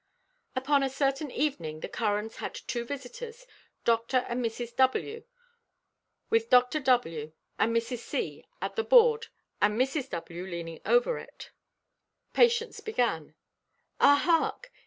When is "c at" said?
7.99-8.75